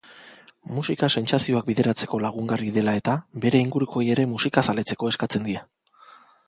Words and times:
Musika 0.77 1.09
sentsazioak 1.19 1.67
bideratzeko 1.67 2.21
lagungarri 2.25 2.73
dela 2.79 2.97
eta 3.03 3.17
bere 3.45 3.63
ingurukoei 3.67 4.09
ere 4.17 4.27
musikazaletzeko 4.35 5.13
eskatzen 5.13 5.49
die. 5.51 5.65